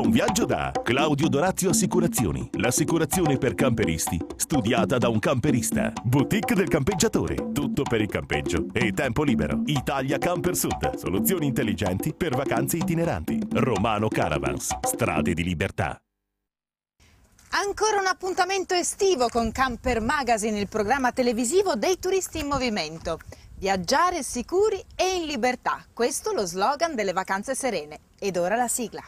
[0.00, 2.48] Buon viaggio da Claudio Dorazio Assicurazioni.
[2.54, 5.92] L'assicurazione per camperisti, studiata da un camperista.
[6.02, 7.34] Boutique del campeggiatore.
[7.52, 9.60] Tutto per il campeggio e tempo libero.
[9.66, 10.94] Italia Camper Sud.
[10.96, 13.46] Soluzioni intelligenti per vacanze itineranti.
[13.52, 14.74] Romano Caravans.
[14.80, 16.00] Strade di libertà.
[17.50, 23.18] Ancora un appuntamento estivo con Camper Magazine, il programma televisivo dei turisti in movimento.
[23.58, 27.98] Viaggiare sicuri e in libertà, questo è lo slogan delle vacanze serene.
[28.18, 29.02] Ed ora la sigla.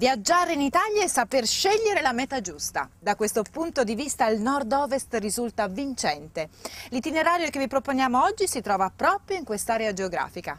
[0.00, 2.88] Viaggiare in Italia e saper scegliere la meta giusta.
[2.98, 6.48] Da questo punto di vista il nord-ovest risulta vincente.
[6.88, 10.58] L'itinerario che vi proponiamo oggi si trova proprio in quest'area geografica.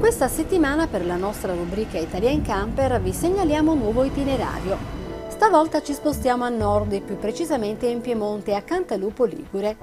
[0.00, 4.99] Questa settimana per la nostra rubrica Italia in Camper vi segnaliamo un nuovo itinerario.
[5.40, 9.78] Stavolta ci spostiamo a nord e più precisamente in Piemonte, a Cantalupo Ligure.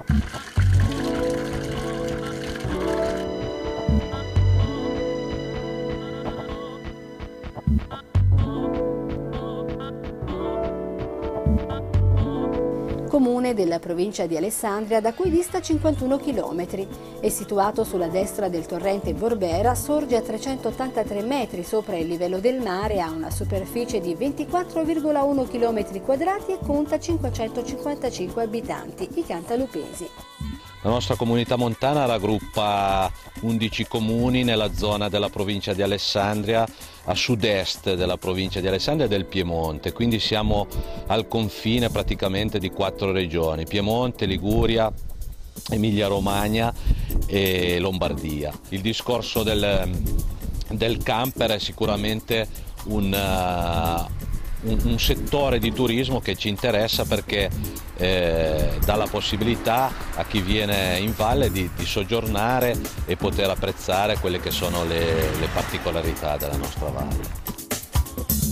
[13.58, 16.86] Della provincia di Alessandria da cui dista 51 km.
[17.18, 22.60] È situato sulla destra del torrente Borbera, sorge a 383 metri sopra il livello del
[22.60, 30.57] mare, ha una superficie di 24,1 km quadrati e conta 555 abitanti, i cantalupesi.
[30.88, 36.66] La nostra comunità montana raggruppa 11 comuni nella zona della provincia di Alessandria,
[37.04, 40.66] a sud-est della provincia di Alessandria e del Piemonte, quindi siamo
[41.08, 44.90] al confine praticamente di quattro regioni, Piemonte, Liguria,
[45.68, 46.72] Emilia-Romagna
[47.26, 48.50] e Lombardia.
[48.70, 49.90] Il discorso del,
[50.70, 52.48] del camper è sicuramente
[52.84, 54.27] un, uh,
[54.62, 57.50] un, un settore di turismo che ci interessa perché
[57.96, 62.76] eh, dà la possibilità a chi viene in valle di, di, soggiornare
[63.06, 67.57] e poter apprezzare quelle che sono le, le particolarità della nostra valle.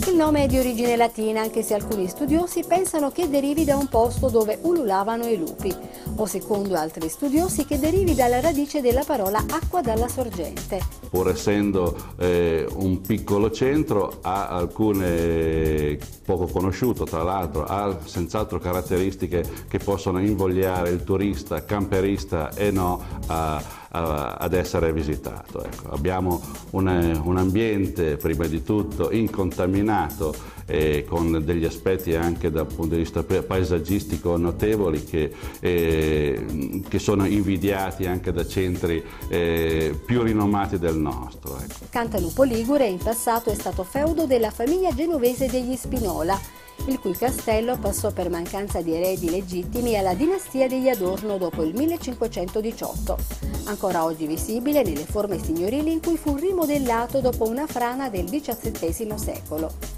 [0.07, 3.87] Il nome è di origine latina, anche se alcuni studiosi pensano che derivi da un
[3.89, 5.75] posto dove ululavano i lupi,
[6.15, 10.79] o secondo altri studiosi che derivi dalla radice della parola acqua dalla sorgente.
[11.09, 19.43] Pur essendo eh, un piccolo centro, ha alcune poco conosciuto, tra l'altro, ha senz'altro caratteristiche
[19.67, 23.61] che possono invogliare il turista, camperista e no a
[23.97, 25.63] ad essere visitato.
[25.63, 26.41] Ecco, abbiamo
[26.71, 33.01] un, un, ambiente prima di tutto incontaminato e con degli aspetti anche dal punto di
[33.01, 40.97] vista paesaggistico notevoli che, eh, che sono invidiati anche da centri eh, più rinomati del
[40.97, 41.57] nostro.
[41.57, 41.85] Ecco.
[41.89, 46.56] Cantalupo Ligure in passato è stato feudo della famiglia genovese degli Spinola
[46.87, 51.75] il cui castello passò per mancanza di eredi legittimi alla dinastia degli Adorno dopo il
[51.75, 53.17] 1518,
[53.65, 59.17] ancora oggi visibile nelle forme signorili in cui fu rimodellato dopo una frana del XVII
[59.17, 59.96] secolo.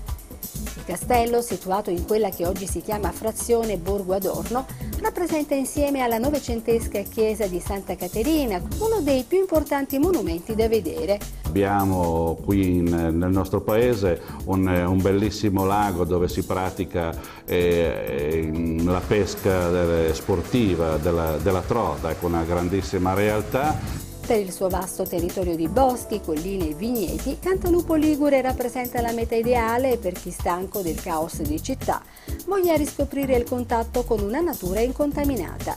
[0.90, 4.66] Castello, situato in quella che oggi si chiama frazione Borgo Adorno,
[5.02, 11.20] rappresenta insieme alla novecentesca chiesa di Santa Caterina uno dei più importanti monumenti da vedere.
[11.44, 19.02] Abbiamo qui in, nel nostro paese un, un, bellissimo lago dove si pratica eh, la
[19.06, 25.68] pesca sportiva della, della trota con una grandissima realtà per il suo vasto territorio di
[25.68, 31.42] boschi, colline e vigneti, Cantalupo Ligure rappresenta la meta ideale per chi stanco del caos
[31.42, 32.00] di città
[32.46, 35.76] voglia riscoprire il contatto con una natura incontaminata.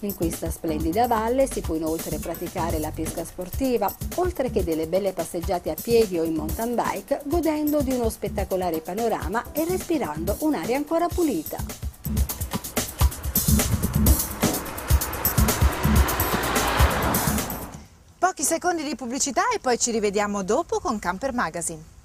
[0.00, 5.14] In questa splendida valle si può inoltre praticare la pesca sportiva, oltre che delle belle
[5.14, 10.76] passeggiate a piedi o in mountain bike, godendo di uno spettacolare panorama e respirando un'aria
[10.76, 11.85] ancora pulita.
[18.36, 21.95] Pochi secondi di pubblicità e poi ci rivediamo dopo con Camper Magazine.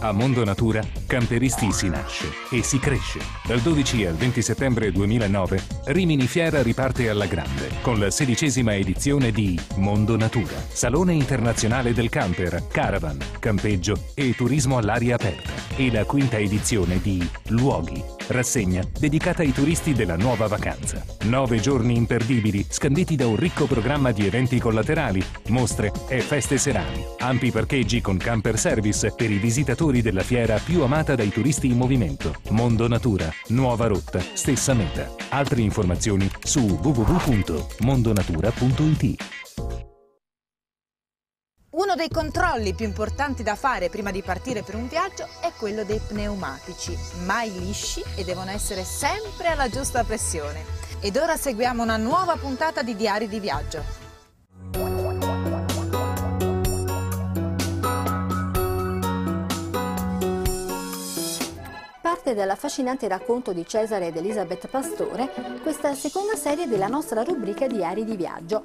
[0.00, 3.18] A Mondo Natura, Camperisti si nasce e si cresce.
[3.46, 9.30] Dal 12 al 20 settembre 2009, Rimini Fiera riparte alla grande con la sedicesima edizione
[9.30, 16.04] di Mondo Natura, Salone internazionale del camper, caravan, campeggio e turismo all'aria aperta e la
[16.04, 21.02] quinta edizione di Luoghi, rassegna dedicata ai turisti della nuova vacanza.
[21.24, 27.04] Nove giorni imperdibili, scanditi da un ricco programma di eventi collaterali, mostre e feste serali.
[27.18, 31.76] Ampi parcheggi con camper service per i visitatori della fiera più amata dai turisti in
[31.76, 32.34] movimento.
[32.50, 35.14] Mondo Natura, nuova rotta, stessa meta.
[35.30, 39.24] Altre informazioni su www.mondonatura.it.
[41.76, 45.84] Uno dei controlli più importanti da fare prima di partire per un viaggio è quello
[45.84, 50.64] dei pneumatici, mai lisci e devono essere sempre alla giusta pressione.
[51.00, 54.05] Ed ora seguiamo una nuova puntata di Diari di Viaggio.
[62.26, 65.30] Parte dall'affascinante racconto di Cesare ed Elisabeth Pastore
[65.62, 68.64] questa seconda serie della nostra rubrica Diari di Viaggio.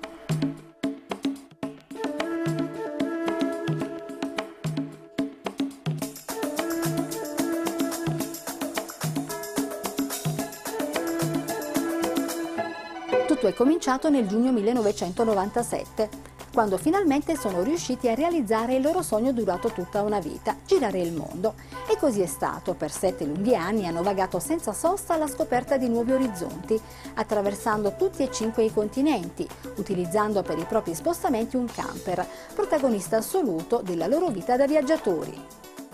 [13.27, 16.09] Tutto è cominciato nel giugno 1997,
[16.53, 21.13] quando finalmente sono riusciti a realizzare il loro sogno durato tutta una vita, girare il
[21.13, 21.53] mondo.
[21.89, 25.87] E così è stato, per sette lunghi anni hanno vagato senza sosta alla scoperta di
[25.87, 26.79] nuovi orizzonti,
[27.15, 33.81] attraversando tutti e cinque i continenti, utilizzando per i propri spostamenti un camper, protagonista assoluto
[33.83, 35.39] della loro vita da viaggiatori.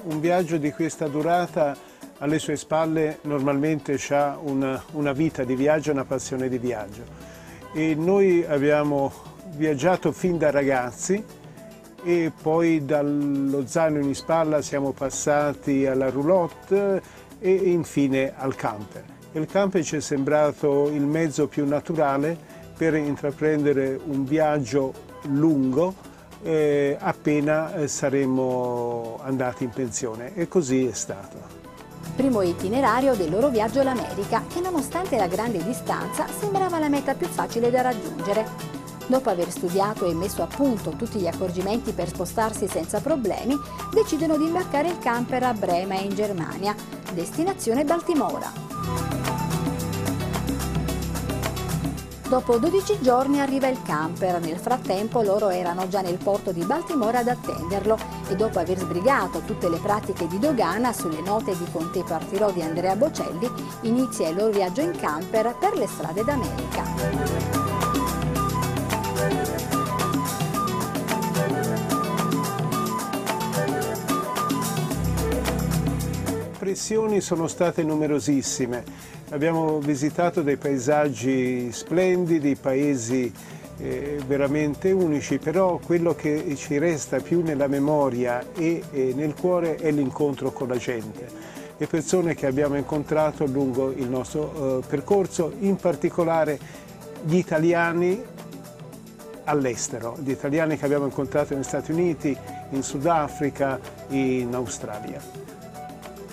[0.03, 1.75] Un viaggio di questa durata
[2.19, 7.03] alle sue spalle normalmente ha una, una vita di viaggio, una passione di viaggio.
[7.73, 11.23] E noi abbiamo viaggiato fin da ragazzi
[12.03, 17.01] e poi dallo zaino in spalla siamo passati alla roulotte
[17.39, 19.03] e infine al camper.
[19.33, 22.37] Il camper ci è sembrato il mezzo più naturale
[22.77, 25.93] per intraprendere un viaggio lungo
[26.43, 31.55] eh, appena eh, saremmo andati in pensione e così è stato.
[32.15, 37.27] Primo itinerario del loro viaggio all'America che nonostante la grande distanza sembrava la meta più
[37.27, 38.76] facile da raggiungere.
[39.07, 43.57] Dopo aver studiato e messo a punto tutti gli accorgimenti per spostarsi senza problemi,
[43.93, 46.75] decidono di imbarcare il camper a Brema in Germania,
[47.13, 48.51] destinazione Baltimora.
[52.27, 57.19] Dopo 12 giorni arriva il camper, nel frattempo loro erano già nel porto di Baltimora
[57.19, 57.97] ad attenderlo
[58.27, 62.61] e dopo aver sbrigato tutte le pratiche di dogana sulle note di Conte Partirò di
[62.61, 63.49] Andrea Bocelli,
[63.83, 67.66] inizia il loro viaggio in camper per le strade d'America.
[76.67, 78.83] Impressioni sono state numerosissime.
[79.29, 83.31] Abbiamo visitato dei paesaggi splendidi, paesi
[83.77, 89.77] eh, veramente unici, però quello che ci resta più nella memoria e, e nel cuore
[89.77, 91.25] è l'incontro con la gente.
[91.77, 96.59] Le persone che abbiamo incontrato lungo il nostro eh, percorso, in particolare
[97.23, 98.21] gli italiani
[99.45, 102.37] all'estero, gli italiani che abbiamo incontrato negli Stati Uniti,
[102.71, 105.46] in Sudafrica, in Australia.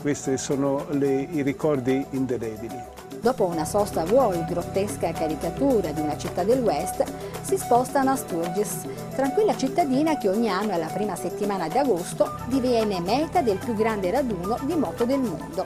[0.05, 2.79] Questi sono le, i ricordi indelebili.
[3.23, 7.03] Dopo una sosta vuoi grottesca caricatura di una città del West,
[7.41, 8.83] si spostano a Sturgis,
[9.15, 14.11] tranquilla cittadina che ogni anno alla prima settimana di agosto diviene meta del più grande
[14.11, 15.65] raduno di moto del mondo.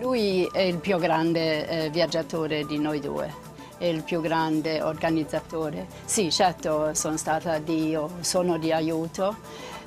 [0.00, 3.44] Lui è il più grande eh, viaggiatore di noi due
[3.78, 5.86] è il più grande organizzatore.
[6.06, 9.36] Sì, certo, sono stata di, sono di aiuto,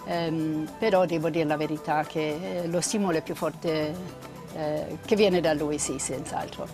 [0.10, 3.94] ehm, però devo dire la verità che eh, lo stimolo è più forte
[4.54, 6.68] eh, che viene da lui, sì, senz'altro.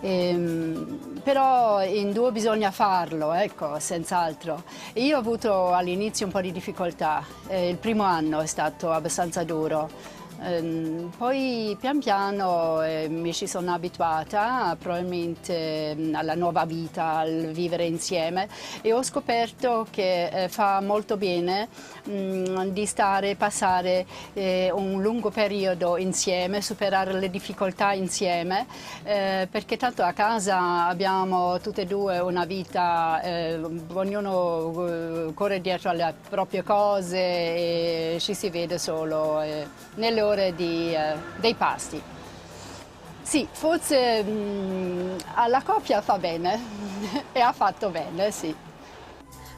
[0.00, 4.62] Ehm, però in due bisogna farlo, ecco, senz'altro.
[4.94, 9.44] Io ho avuto all'inizio un po' di difficoltà, eh, il primo anno è stato abbastanza
[9.44, 10.18] duro.
[10.42, 17.50] Ehm, poi pian piano eh, mi ci sono abituata probabilmente mm, alla nuova vita, al
[17.52, 18.48] vivere insieme
[18.80, 21.68] e ho scoperto che eh, fa molto bene
[22.08, 28.66] mm, di stare, passare eh, un lungo periodo insieme, superare le difficoltà insieme
[29.02, 33.20] perché tanto a casa abbiamo tutte e due una vita,
[33.92, 39.42] ognuno corre dietro alle proprie cose e ci si vede solo
[39.94, 42.02] nelle ore ore di, eh, dei pasti.
[43.22, 46.58] Sì, forse mh, mm, alla coppia fa bene
[47.32, 48.54] e ha fatto bene, sì.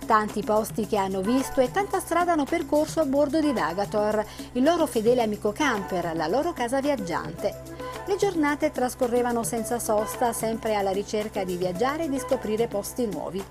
[0.04, 4.62] Tanti posti che hanno visto e tanta strada hanno percorso a bordo di Vagator, il
[4.62, 7.62] loro fedele amico camper, la loro casa viaggiante.
[8.04, 13.42] Le giornate trascorrevano senza sosta, sempre alla ricerca di viaggiare e di scoprire posti nuovi.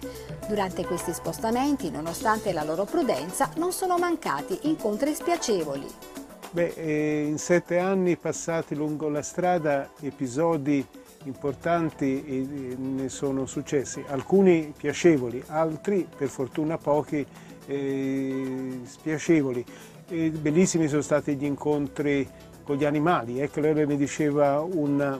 [0.45, 6.20] Durante questi spostamenti, nonostante la loro prudenza, non sono mancati incontri spiacevoli.
[6.53, 10.85] Beh, eh, in sette anni passati lungo la strada episodi
[11.23, 17.25] importanti ne sono successi, alcuni piacevoli, altri per fortuna pochi
[17.67, 19.63] eh, spiacevoli.
[20.09, 22.27] E bellissimi sono stati gli incontri
[22.65, 25.19] con gli animali, lei mi diceva un,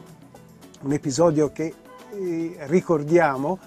[0.82, 1.72] un episodio che
[2.12, 3.58] eh, ricordiamo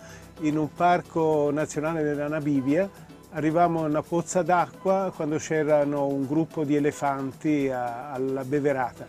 [0.41, 2.88] in un parco nazionale della Namibia
[3.36, 9.06] Arrivammo a una pozza d'acqua quando c'erano un gruppo di elefanti a, alla beverata.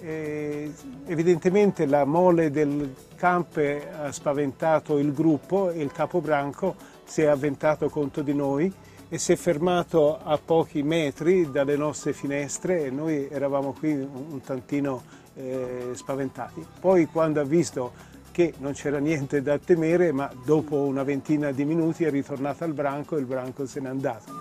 [0.00, 0.72] E
[1.06, 7.88] evidentemente la mole del campe ha spaventato il gruppo e il capobranco si è avventato
[7.88, 8.72] contro di noi
[9.08, 14.40] e si è fermato a pochi metri dalle nostre finestre e noi eravamo qui un
[14.44, 15.00] tantino
[15.36, 16.66] eh, spaventati.
[16.80, 17.92] Poi quando ha visto
[18.34, 22.72] che non c'era niente da temere, ma dopo una ventina di minuti è ritornato al
[22.72, 24.32] branco e il branco se n'è andato.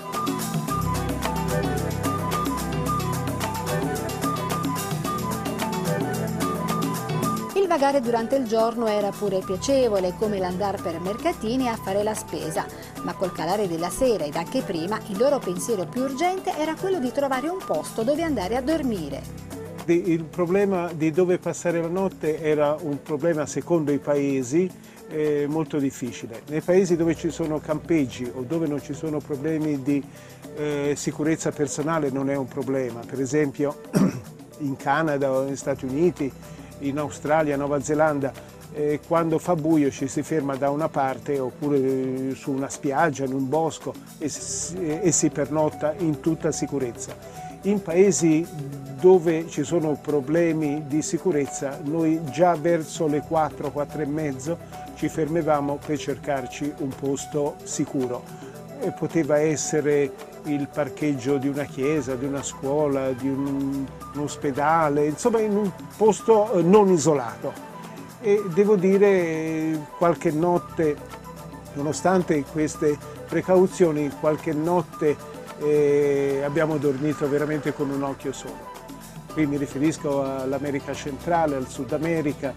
[7.53, 12.15] Il vagare durante il giorno era pure piacevole, come l'andare per mercatini a fare la
[12.15, 12.65] spesa,
[13.03, 16.97] ma col calare della sera ed anche prima il loro pensiero più urgente era quello
[16.97, 19.52] di trovare un posto dove andare a dormire.
[19.85, 24.69] Il problema di dove passare la notte era un problema secondo i paesi
[25.09, 26.43] eh, molto difficile.
[26.47, 30.01] Nei paesi dove ci sono campeggi o dove non ci sono problemi di
[30.55, 33.01] eh, sicurezza personale non è un problema.
[33.05, 33.81] Per esempio
[34.59, 36.31] in Canada o negli Stati Uniti,
[36.79, 38.31] in Australia, Nuova Zelanda,
[38.71, 43.25] eh, quando fa buio ci si ferma da una parte oppure eh, su una spiaggia,
[43.25, 44.31] in un bosco e,
[45.01, 47.42] e si pernotta in tutta sicurezza.
[47.63, 48.45] In paesi
[48.99, 54.57] dove ci sono problemi di sicurezza, noi già verso le 4, 4 e mezzo
[54.95, 58.23] ci fermavamo per cercarci un posto sicuro.
[58.81, 60.11] E poteva essere
[60.43, 65.71] il parcheggio di una chiesa, di una scuola, di un, un ospedale, insomma in un
[65.95, 67.71] posto eh, non isolato
[68.19, 70.95] e devo dire qualche notte,
[71.73, 78.71] nonostante queste precauzioni, qualche notte eh, abbiamo dormito veramente con un occhio solo.
[79.31, 82.53] Qui mi riferisco all'America centrale, al Sud America.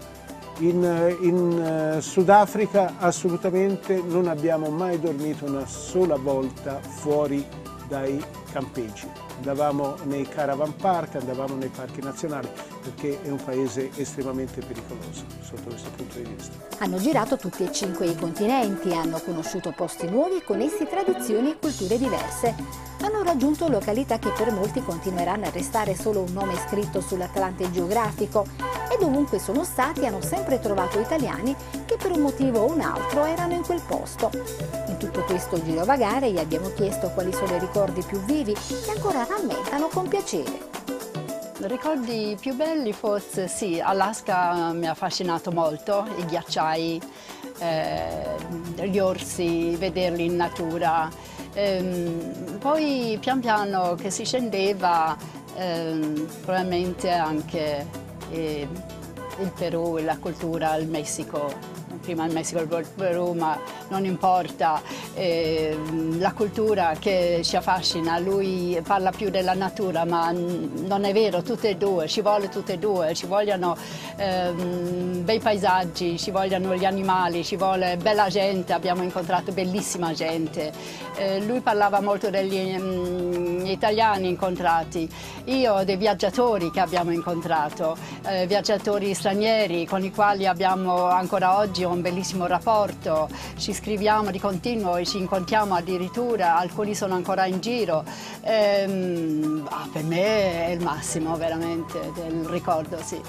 [0.59, 7.45] In, in uh, Sudafrica assolutamente non abbiamo mai dormito una sola volta fuori
[7.87, 9.07] dai campeggi.
[9.37, 12.49] Andavamo nei caravan park, andavamo nei parchi nazionali
[12.87, 16.53] perché è un paese estremamente pericoloso sotto questo punto di vista.
[16.79, 21.51] Hanno girato tutti e cinque i continenti, hanno conosciuto posti nuovi e con essi tradizioni
[21.51, 22.55] e culture diverse.
[23.01, 28.45] Hanno raggiunto località che per molti continueranno a restare solo un nome scritto sull'Atlante geografico
[28.89, 33.25] e dovunque sono stati hanno sempre trovato italiani che per un motivo o un altro
[33.25, 34.31] erano in quel posto.
[34.87, 39.25] In tutto questo girovagare gli abbiamo chiesto quali sono i ricordi più vivi che ancora
[39.25, 40.76] rammentano con piacere.
[41.59, 47.01] Ricordi più belli forse sì, Alaska mi ha affascinato molto, i ghiacciai,
[47.57, 51.09] eh, gli orsi, vederli in natura.
[51.53, 55.17] Ehm, poi pian piano che si scendeva
[55.55, 57.87] ehm, probabilmente anche
[58.29, 58.67] eh,
[59.39, 61.76] il Perù, la cultura, il Messico
[62.07, 63.59] prima il Messico e il Perù, ma
[63.89, 64.81] non importa,
[65.13, 65.77] eh,
[66.17, 71.71] la cultura che ci affascina, lui parla più della natura, ma non è vero, tutte
[71.71, 73.75] e due, ci vuole tutte e due, ci vogliono
[74.15, 80.71] eh, bei paesaggi, ci vogliono gli animali, ci vuole bella gente, abbiamo incontrato bellissima gente.
[81.17, 85.09] Eh, lui parlava molto degli um, italiani incontrati,
[85.45, 91.83] io dei viaggiatori che abbiamo incontrato, eh, viaggiatori stranieri con i quali abbiamo ancora oggi
[91.83, 97.45] un un bellissimo rapporto, ci scriviamo di continuo e ci incontriamo addirittura, alcuni sono ancora
[97.45, 98.03] in giro.
[98.41, 103.19] Ehm, ah, per me è il massimo veramente del ricordo, sì.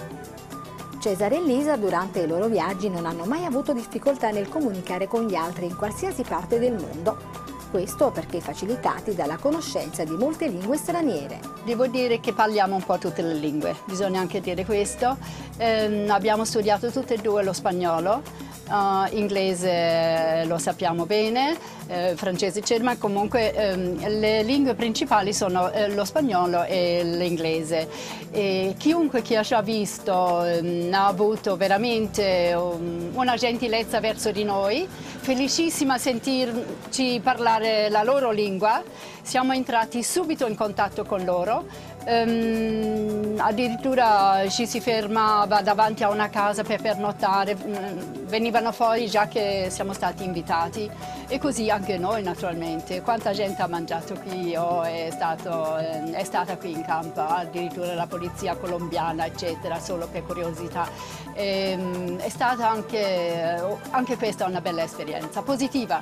[1.01, 5.27] Cesare e Lisa durante i loro viaggi non hanno mai avuto difficoltà nel comunicare con
[5.27, 7.47] gli altri in qualsiasi parte del mondo.
[7.71, 11.39] Questo perché facilitati dalla conoscenza di molte lingue straniere.
[11.65, 15.19] Devo dire che parliamo un po' tutte le lingue, bisogna anche dire questo.
[15.59, 18.23] Eh, abbiamo studiato tutte e due lo spagnolo,
[18.69, 25.71] Uh, inglese lo sappiamo bene, eh, francese eccetera, ma comunque ehm, le lingue principali sono
[25.73, 27.89] eh, lo spagnolo e l'inglese.
[28.31, 34.45] E chiunque che ci ha visto ehm, ha avuto veramente um, una gentilezza verso di
[34.45, 38.83] noi, felicissima a sentirci parlare la loro lingua,
[39.23, 41.65] siamo entrati subito in contatto con loro
[42.11, 49.29] Um, addirittura ci si fermava davanti a una casa per pernottare, mm, venivano fuori già
[49.29, 50.91] che siamo stati invitati
[51.29, 53.03] e così anche noi naturalmente.
[53.03, 57.93] Quanta gente ha mangiato qui o è, stato, eh, è stata qui in campo, addirittura
[57.93, 60.89] la polizia colombiana eccetera, solo per curiosità.
[61.35, 66.01] E, um, è stata anche, anche questa una bella esperienza, positiva,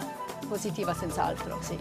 [0.48, 1.76] positiva senz'altro, sì.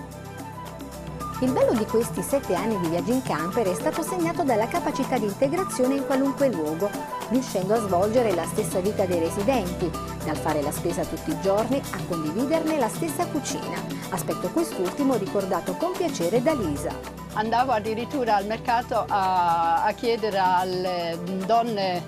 [1.42, 5.18] Il bello di questi sette anni di viaggio in camper è stato segnato dalla capacità
[5.18, 6.90] di integrazione in qualunque luogo,
[7.28, 9.92] riuscendo a svolgere la stessa vita dei residenti,
[10.24, 15.74] dal fare la spesa tutti i giorni a condividerne la stessa cucina, aspetto quest'ultimo ricordato
[15.74, 16.98] con piacere da Lisa.
[17.34, 22.02] Andavo addirittura al mercato a, a chiedere alle donne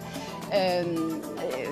[0.47, 1.21] ehm,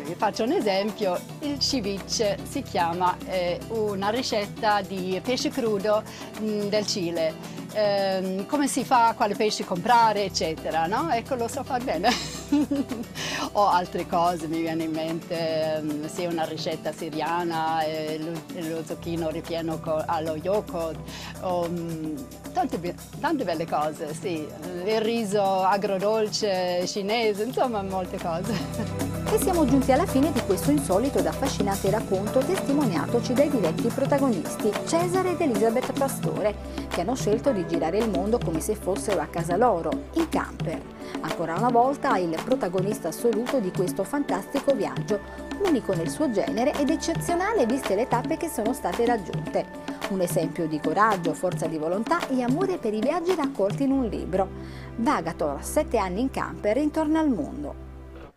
[0.07, 6.03] eh, faccio un esempio, il ceviche si chiama eh, una ricetta di pesce crudo
[6.39, 7.33] mh, mm, del Cile.
[7.73, 11.11] Eh, come si fa, quale pesce comprare, eccetera, no?
[11.11, 12.09] Ecco, lo so far bene.
[13.53, 18.31] o altre cose, mi viene in mente, um, una ricetta siriana, eh, lo,
[18.67, 20.97] lo, zucchino ripieno allo yogurt,
[21.41, 22.13] um,
[22.53, 24.47] tante, tante belle cose, sì.
[24.85, 29.13] Il riso agrodolce cinese, insomma, molte cose.
[29.27, 34.71] E siamo giunti alla fine di questo insolito ed affascinante racconto testimoniatoci dai diretti protagonisti,
[34.85, 36.55] Cesare ed Elisabeth Pastore,
[36.87, 40.94] che hanno scelto di girare il mondo come se fossero a casa loro, in camper.
[41.37, 45.19] Ancora una volta il protagonista assoluto di questo fantastico viaggio,
[45.65, 49.65] unico nel suo genere ed eccezionale viste le tappe che sono state raggiunte.
[50.11, 54.05] Un esempio di coraggio, forza di volontà e amore per i viaggi raccolti in un
[54.05, 54.47] libro.
[54.95, 57.75] Vagator, sette anni in camper intorno al mondo.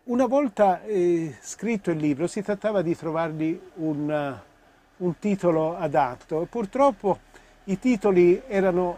[0.03, 4.41] Una volta eh, scritto il libro si trattava di trovargli un,
[4.97, 6.45] uh, un titolo adatto.
[6.49, 7.19] Purtroppo
[7.63, 8.97] i titoli erano,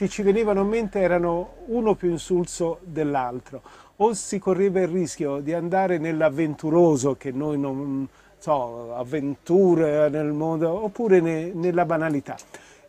[0.00, 3.60] che ci venivano in mente erano uno più insulso dell'altro.
[3.96, 8.08] O si correva il rischio di andare nell'avventuroso, che noi non
[8.38, 12.34] so, avventure nel mondo, oppure ne, nella banalità.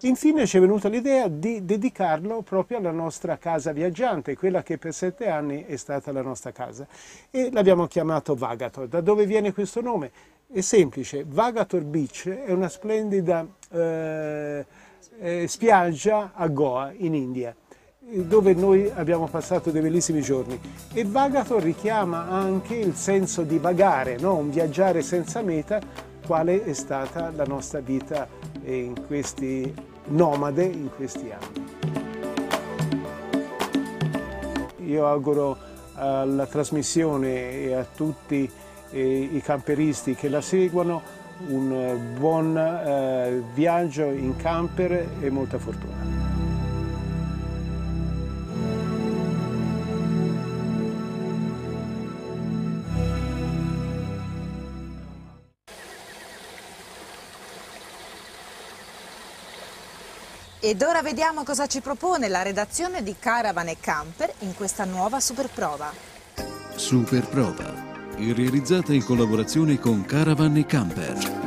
[0.04, 4.94] Infine ci è venuta l'idea di dedicarlo proprio alla nostra casa viaggiante, quella che per
[4.94, 6.88] sette anni è stata la nostra casa.
[7.30, 8.88] E l'abbiamo chiamato Vagator.
[8.88, 10.12] Da dove viene questo nome?
[10.50, 14.66] È semplice, Vagator Beach è una splendida eh,
[15.22, 17.56] eh, spiaggia a Goa, in India
[18.14, 20.60] dove noi abbiamo passato dei bellissimi giorni.
[20.92, 24.36] E Vagator richiama anche il senso di vagare, no?
[24.36, 25.80] un viaggiare senza meta,
[26.26, 28.28] quale è stata la nostra vita
[28.64, 29.74] in questi
[30.08, 31.70] nomade in questi anni.
[34.86, 35.58] Io auguro
[35.94, 38.50] alla trasmissione e a tutti
[38.92, 46.02] eh, i camperisti che la seguono un buon eh, viaggio in camper e molta fortuna.
[60.64, 65.20] Ed ora vediamo cosa ci propone la redazione di Caravan e Camper in questa nuova
[65.20, 65.92] superprova.
[66.76, 71.41] Superprova, realizzata in collaborazione con Caravan e Camper.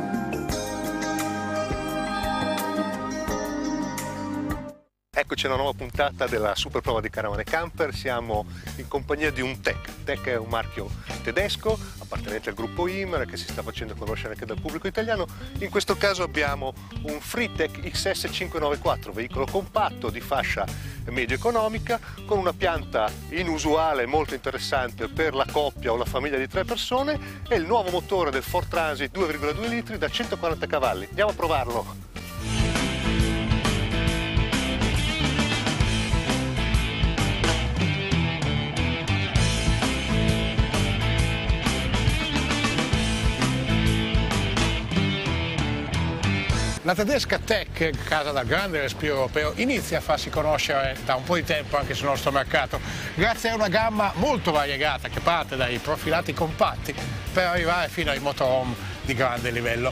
[5.35, 8.45] Eccoci alla nuova puntata della super prova di Caravane Camper, siamo
[8.77, 10.05] in compagnia di un Tech.
[10.05, 10.89] Tech è un marchio
[11.23, 15.27] tedesco appartenente al gruppo Immer che si sta facendo conoscere anche dal pubblico italiano.
[15.59, 20.65] In questo caso abbiamo un Freetech XS 594, veicolo compatto di fascia
[21.09, 26.47] medio economica con una pianta inusuale molto interessante per la coppia o la famiglia di
[26.47, 31.07] tre persone e il nuovo motore del Ford Transit 2,2 litri da 140 cavalli.
[31.09, 32.14] Andiamo a provarlo!
[46.85, 51.33] La tedesca Tech, casa dal grande respiro europeo, inizia a farsi conoscere da un po'
[51.33, 52.79] di tempo anche sul nostro mercato,
[53.15, 56.93] grazie a una gamma molto variegata che parte dai profilati compatti
[57.33, 59.91] per arrivare fino ai motorhome di grande livello.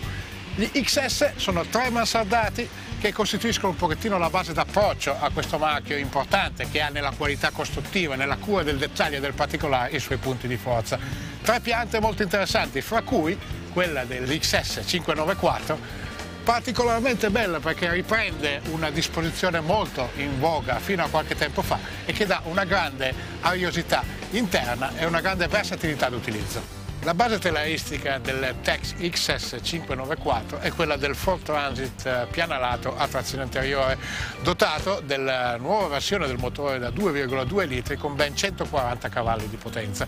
[0.53, 5.97] Gli XS sono tre mansardati che costituiscono un pochettino la base d'approccio a questo marchio
[5.97, 10.17] importante che ha nella qualità costruttiva, nella cura del dettaglio e del particolare i suoi
[10.19, 10.99] punti di forza.
[11.41, 13.35] Tre piante molto interessanti, fra cui
[13.73, 16.03] quella dell'XS 594
[16.43, 22.11] particolarmente bella perché riprende una disposizione molto in voga fino a qualche tempo fa e
[22.11, 26.82] che dà una grande ariosità interna e una grande versatilità d'utilizzo.
[27.03, 33.05] La base telaristica del Tex XS 594 è quella del Ford Transit eh, pianalato a
[33.09, 33.97] trazione anteriore,
[34.41, 40.07] dotato della nuova versione del motore da 2,2 litri con ben 140 cavalli di potenza.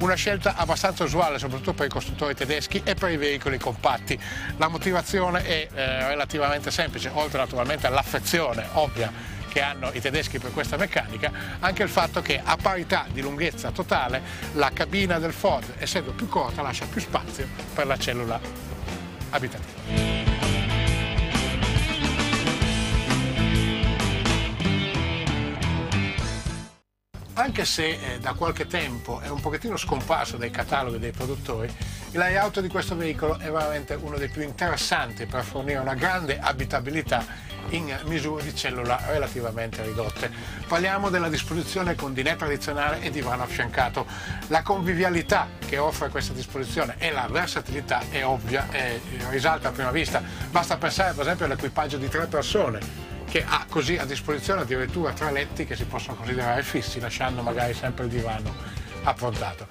[0.00, 4.20] Una scelta abbastanza usuale soprattutto per i costruttori tedeschi e per i veicoli compatti.
[4.58, 10.50] La motivazione è eh, relativamente semplice, oltre naturalmente all'affezione ovvia che hanno i tedeschi per
[10.50, 14.20] questa meccanica, anche il fatto che a parità di lunghezza totale
[14.54, 18.40] la cabina del Ford, essendo più corta, lascia più spazio per la cellula
[19.30, 20.24] abitativa.
[27.36, 32.18] anche se eh, da qualche tempo è un pochettino scomparso dai cataloghi dei produttori, il
[32.18, 37.43] layout di questo veicolo è veramente uno dei più interessanti per fornire una grande abitabilità
[37.70, 40.30] in misure di cellula relativamente ridotte.
[40.66, 44.06] Parliamo della disposizione con dinè tradizionale e divano affiancato.
[44.48, 49.00] La convivialità che offre questa disposizione e la versatilità è ovvia e
[49.30, 50.22] risalta a prima vista.
[50.50, 55.32] Basta pensare per esempio all'equipaggio di tre persone che ha così a disposizione addirittura tre
[55.32, 58.54] letti che si possono considerare fissi, lasciando magari sempre il divano
[59.02, 59.66] approntato.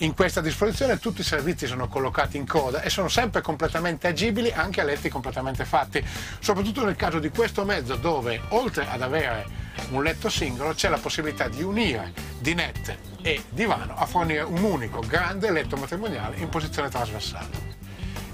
[0.00, 4.52] In questa disposizione tutti i servizi sono collocati in coda e sono sempre completamente agibili
[4.52, 6.04] anche a letti completamente fatti,
[6.38, 9.46] soprattutto nel caso di questo mezzo dove oltre ad avere
[9.90, 15.00] un letto singolo c'è la possibilità di unire dinette e divano a fornire un unico
[15.00, 17.87] grande letto matrimoniale in posizione trasversale.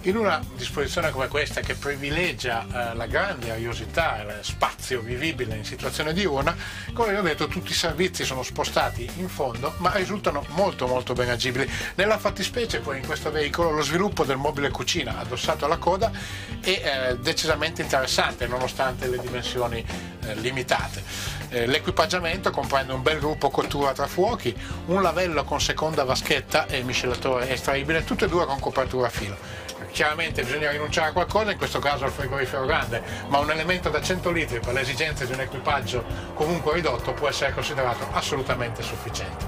[0.07, 5.57] In una disposizione come questa che privilegia eh, la grande ariosità e lo spazio vivibile
[5.57, 6.55] in situazione diurna,
[6.93, 11.15] come vi ho detto tutti i servizi sono spostati in fondo ma risultano molto molto
[11.15, 11.67] ben agibili.
[11.95, 16.13] Nella fattispecie poi in questo veicolo lo sviluppo del mobile cucina addossato alla coda
[16.61, 19.83] è eh, decisamente interessante nonostante le dimensioni
[20.21, 21.03] eh, limitate.
[21.49, 24.55] Eh, l'equipaggiamento comprende un bel gruppo cottura tra fuochi,
[24.87, 29.64] un lavello con seconda vaschetta e miscelatore estraibile, tutte e due con copertura a filo
[29.91, 34.01] chiaramente bisogna rinunciare a qualcosa, in questo caso al frigorifero grande, ma un elemento da
[34.01, 39.47] 100 litri per le esigenze di un equipaggio comunque ridotto può essere considerato assolutamente sufficiente.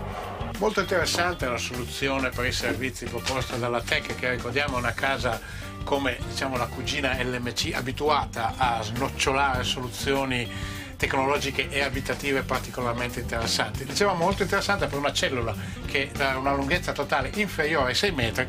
[0.59, 5.39] Molto interessante la soluzione per i servizi proposta dalla Tech, che ricordiamo è una casa
[5.85, 10.51] come diciamo, la cugina LMC abituata a snocciolare soluzioni
[10.97, 13.85] tecnologiche e abitative particolarmente interessanti.
[13.85, 15.55] Dicevamo molto interessante per una cellula
[15.87, 18.47] che ha una lunghezza totale inferiore ai 6 metri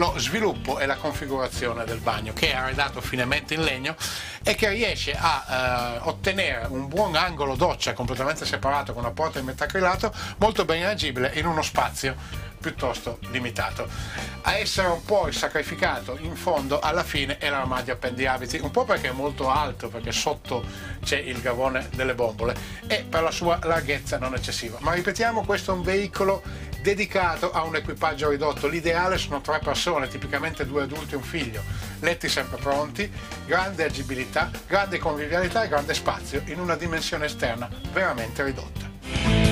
[0.00, 3.94] lo sviluppo e la configurazione del bagno che è arredato finemente in legno
[4.42, 9.40] e che riesce a eh, ottenere un buon angolo doccia completamente separato con una porta
[9.40, 12.16] in metacrilato molto ben agibile in uno spazio
[12.60, 13.88] piuttosto limitato.
[14.42, 19.08] A essere un po' sacrificato in fondo alla fine è l'armadio appendiabiti, un po' perché
[19.08, 20.64] è molto alto, perché sotto
[21.02, 22.54] c'è il gavone delle bombole
[22.86, 24.78] e per la sua larghezza non eccessiva.
[24.80, 26.42] Ma ripetiamo, questo è un veicolo
[26.82, 28.66] dedicato a un equipaggio ridotto.
[28.66, 31.62] L'ideale sono tre persone, tipicamente due adulti e un figlio,
[32.00, 33.10] letti sempre pronti,
[33.46, 39.49] grande agibilità, grande convivialità e grande spazio in una dimensione esterna veramente ridotta.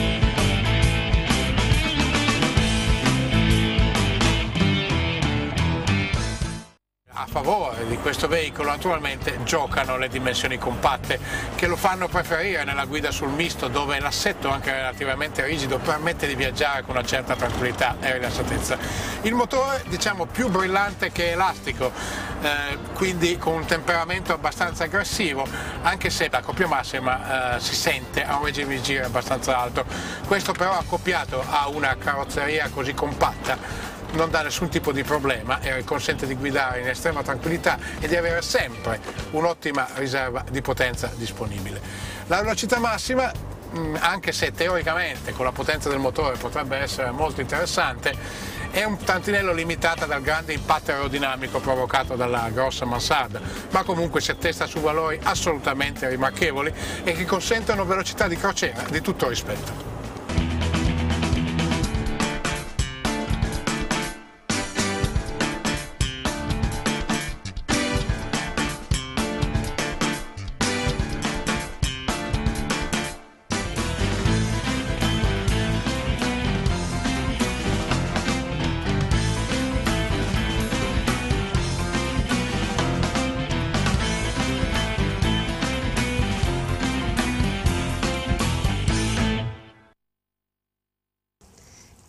[7.28, 11.20] Favore di questo veicolo naturalmente giocano le dimensioni compatte
[11.54, 16.34] che lo fanno preferire nella guida sul misto dove l'assetto anche relativamente rigido permette di
[16.34, 18.78] viaggiare con una certa tranquillità e rilassatezza.
[19.22, 21.92] Il motore diciamo più brillante che elastico,
[22.40, 25.46] eh, quindi con un temperamento abbastanza aggressivo
[25.82, 29.84] anche se la coppia massima eh, si sente a un regime di giro abbastanza alto.
[30.26, 35.84] Questo però accoppiato a una carrozzeria così compatta non dà nessun tipo di problema e
[35.84, 39.00] consente di guidare in estrema tranquillità e di avere sempre
[39.32, 41.80] un'ottima riserva di potenza disponibile.
[42.26, 43.30] La velocità massima
[43.76, 48.98] mm, anche se teoricamente con la potenza del motore potrebbe essere molto interessante, è un
[49.02, 53.40] tantinello limitata dal grande impatto aerodinamico provocato dalla grossa mansarda,
[53.70, 59.00] ma comunque si attesta su valori assolutamente rimarchevoli e che consentono velocità di crociera di
[59.00, 59.97] tutto rispetto.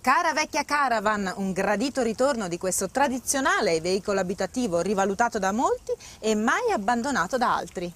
[0.10, 6.34] Cara vecchia caravan, un gradito ritorno di questo tradizionale veicolo abitativo rivalutato da molti e
[6.34, 7.94] mai abbandonato da altri.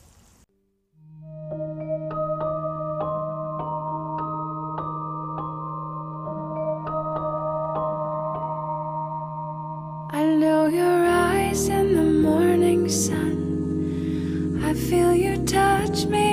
[10.11, 16.32] I know your eyes in the morning sun I feel you touch me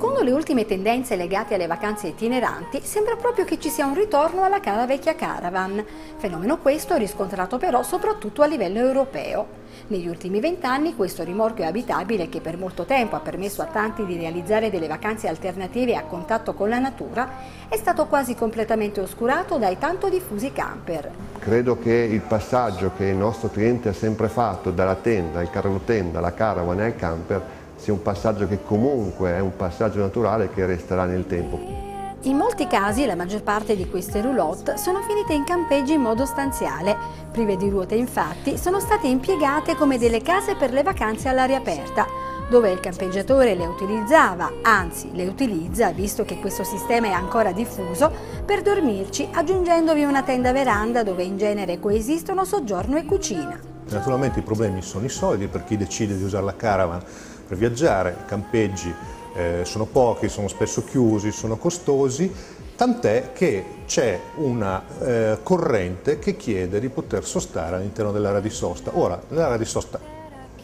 [0.00, 4.44] Secondo le ultime tendenze legate alle vacanze itineranti, sembra proprio che ci sia un ritorno
[4.44, 5.84] alla cara vecchia caravan,
[6.16, 9.58] fenomeno questo riscontrato però soprattutto a livello europeo.
[9.88, 14.16] Negli ultimi vent'anni questo rimorchio abitabile che per molto tempo ha permesso a tanti di
[14.16, 17.28] realizzare delle vacanze alternative a contatto con la natura
[17.68, 21.10] è stato quasi completamente oscurato dai tanto diffusi camper.
[21.38, 25.78] Credo che il passaggio che il nostro cliente ha sempre fatto dalla tenda, al carro
[25.84, 30.50] tenda, alla caravan e al camper sia un passaggio che comunque è un passaggio naturale
[30.50, 31.88] che resterà nel tempo.
[32.24, 36.26] In molti casi la maggior parte di queste roulotte sono finite in campeggi in modo
[36.26, 36.94] stanziale.
[37.32, 42.06] Prive di ruote infatti sono state impiegate come delle case per le vacanze all'aria aperta,
[42.50, 48.12] dove il campeggiatore le utilizzava, anzi le utilizza, visto che questo sistema è ancora diffuso,
[48.44, 53.58] per dormirci aggiungendovi una tenda veranda dove in genere coesistono soggiorno e cucina.
[53.88, 57.02] Naturalmente i problemi sono i soliti per chi decide di usare la caravan
[57.50, 58.94] per viaggiare, i campeggi
[59.34, 62.32] eh, sono pochi, sono spesso chiusi, sono costosi,
[62.76, 68.92] tant'è che c'è una eh, corrente che chiede di poter sostare all'interno dell'area di sosta.
[68.94, 69.98] Ora, l'area di sosta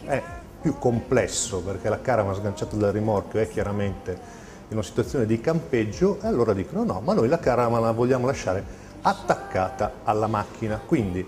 [0.05, 0.23] è
[0.61, 4.11] più complesso perché la caravan sganciata dal rimorchio è chiaramente
[4.69, 8.25] in una situazione di campeggio e allora dicono no, ma noi la caravan la vogliamo
[8.25, 8.63] lasciare
[9.01, 11.27] attaccata alla macchina, quindi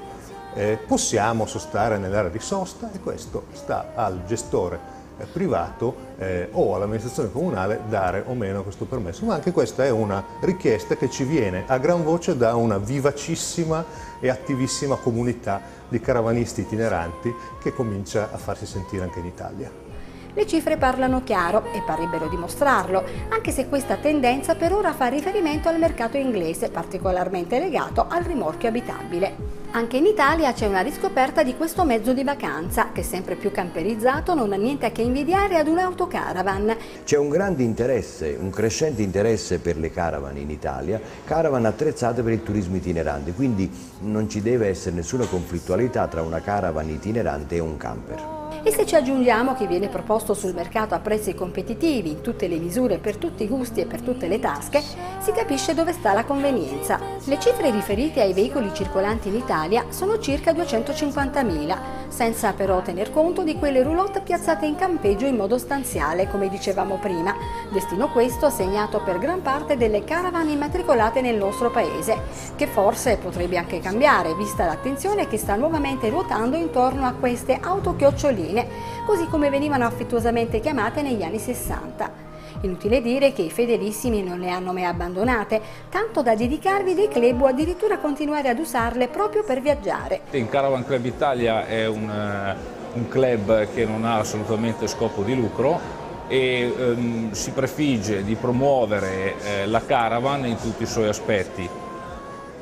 [0.54, 7.32] eh, possiamo sostare nell'area di sosta e questo sta al gestore privato eh, o all'amministrazione
[7.32, 11.64] comunale dare o meno questo permesso, ma anche questa è una richiesta che ci viene
[11.68, 13.84] a gran voce da una vivacissima
[14.20, 19.88] e attivissima comunità di caravanisti itineranti che comincia a farsi sentire anche in Italia.
[20.34, 25.70] Le cifre parlano chiaro e parrebbero dimostrarlo, anche se questa tendenza per ora fa riferimento
[25.70, 29.59] al mercato inglese, particolarmente legato al rimorchio abitabile.
[29.72, 34.34] Anche in Italia c'è una riscoperta di questo mezzo di vacanza che sempre più camperizzato
[34.34, 36.76] non ha niente a che invidiare ad un autocaravan.
[37.04, 42.34] C'è un grande interesse, un crescente interesse per le caravan in Italia, caravan attrezzate per
[42.34, 43.70] il turismo itinerante, quindi
[44.02, 48.38] non ci deve essere nessuna conflittualità tra una caravan itinerante e un camper.
[48.62, 52.58] E se ci aggiungiamo che viene proposto sul mercato a prezzi competitivi, in tutte le
[52.58, 54.82] misure, per tutti i gusti e per tutte le tasche,
[55.19, 57.00] si capisce dove sta la convenienza.
[57.24, 61.78] Le cifre riferite ai veicoli circolanti in Italia sono circa 250.000,
[62.10, 66.98] senza però tener conto di quelle roulotte piazzate in campeggio in modo stanziale, come dicevamo
[66.98, 67.34] prima,
[67.72, 72.17] destino questo segnato per gran parte delle caravan immatricolate nel nostro paese,
[72.58, 78.49] che forse potrebbe anche cambiare, vista l'attenzione che sta nuovamente ruotando intorno a queste autochioccioline
[78.50, 78.68] bambine,
[79.06, 82.28] così come venivano affettuosamente chiamate negli anni 60.
[82.62, 87.42] Inutile dire che i fedelissimi non le hanno mai abbandonate, tanto da dedicarvi dei club
[87.42, 90.22] o addirittura continuare ad usarle proprio per viaggiare.
[90.32, 95.36] In Caravan Club Italia è un, uh, un club che non ha assolutamente scopo di
[95.36, 101.68] lucro e um, si prefigge di promuovere eh, la caravan in tutti i suoi aspetti,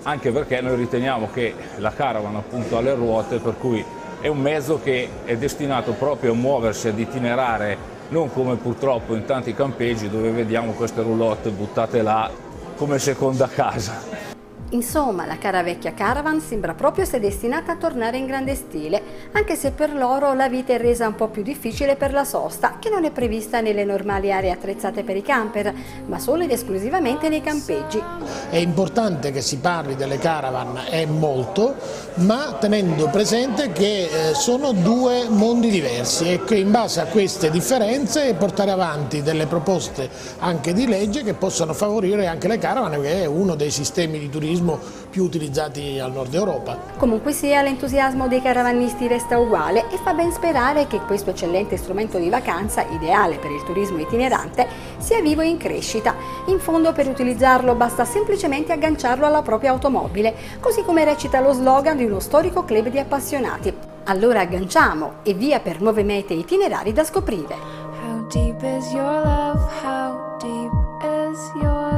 [0.03, 3.83] anche perché noi riteniamo che la caravan appunto ha le ruote per cui
[4.19, 9.25] è un mezzo che è destinato proprio a muoversi, ad itinerare, non come purtroppo in
[9.25, 12.29] tanti campeggi dove vediamo queste roulotte buttate là
[12.75, 14.26] come seconda casa.
[14.71, 19.01] Insomma, la cara vecchia caravan sembra proprio essere destinata a tornare in grande stile,
[19.31, 22.75] anche se per loro la vita è resa un po' più difficile per la sosta,
[22.77, 25.73] che non è prevista nelle normali aree attrezzate per i camper,
[26.07, 28.03] ma solo ed esclusivamente nei campeggi.
[28.49, 31.75] È importante che si parli delle caravan, è molto,
[32.15, 37.49] ma tenendo presente che eh, sono due mondi diversi e che in base a queste
[37.49, 43.21] differenze portare avanti delle proposte anche di legge che possano favorire anche le caravan, che
[43.21, 46.77] è uno dei sistemi di turismo turismo più utilizzati al nord Europa.
[46.97, 52.17] Comunque sia, l'entusiasmo dei caravanisti resta uguale e fa ben sperare che questo eccellente strumento
[52.17, 54.67] di vacanza, ideale per il turismo itinerante,
[54.97, 56.15] sia vivo e in crescita.
[56.47, 61.97] In fondo per utilizzarlo basta semplicemente agganciarlo alla propria automobile, così come recita lo slogan
[61.97, 63.73] di uno storico club di appassionati.
[64.05, 67.55] Allora agganciamo e via per nuove mete itinerari da scoprire.
[68.03, 69.65] How deep is your love?
[69.83, 71.96] How deep is your love?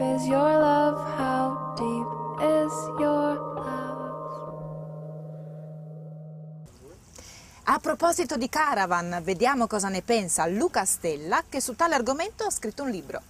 [0.00, 0.96] Is your love?
[1.16, 2.06] How deep
[2.40, 3.96] is your love?
[7.64, 12.50] A proposito di caravan, vediamo cosa ne pensa Luca Stella, che su tale argomento ha
[12.50, 13.20] scritto un libro.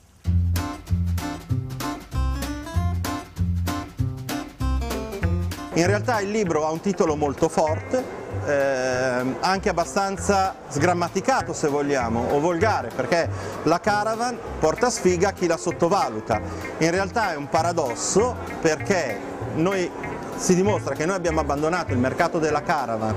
[5.75, 12.29] In realtà il libro ha un titolo molto forte, eh, anche abbastanza sgrammaticato se vogliamo,
[12.31, 13.29] o volgare, perché
[13.65, 16.41] la caravan porta sfiga a chi la sottovaluta.
[16.79, 19.19] In realtà è un paradosso perché
[19.57, 19.91] noi,
[20.37, 23.15] si dimostra che noi abbiamo abbandonato il mercato della caravan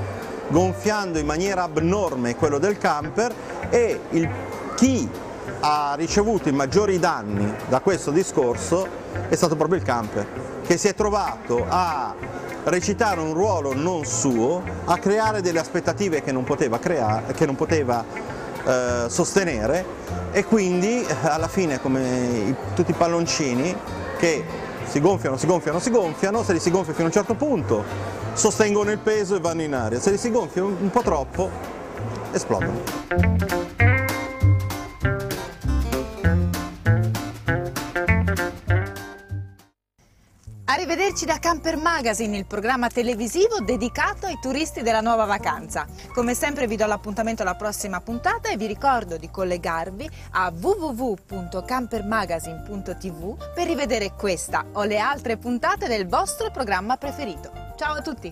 [0.50, 3.34] gonfiando in maniera abnorme quello del camper
[3.70, 4.30] e il,
[4.76, 5.10] chi
[5.62, 8.88] ha ricevuto i maggiori danni da questo discorso
[9.30, 10.27] è stato proprio il camper,
[10.65, 12.13] che si è trovato a
[12.63, 17.56] recitare un ruolo non suo, a creare delle aspettative che non poteva, creare, che non
[17.56, 18.04] poteva
[18.63, 19.86] eh, sostenere
[20.32, 23.75] e quindi eh, alla fine come tutti i palloncini
[24.17, 24.45] che
[24.86, 27.84] si gonfiano, si gonfiano, si gonfiano, se li si gonfia fino a un certo punto
[28.34, 31.49] sostengono il peso e vanno in aria, se li si gonfia un po' troppo
[32.32, 33.61] esplodono.
[41.02, 45.88] Arrivederci da Camper Magazine, il programma televisivo dedicato ai turisti della nuova vacanza.
[46.14, 53.54] Come sempre vi do l'appuntamento alla prossima puntata e vi ricordo di collegarvi a www.campermagazine.tv
[53.56, 57.52] per rivedere questa o le altre puntate del vostro programma preferito.
[57.76, 58.32] Ciao a tutti!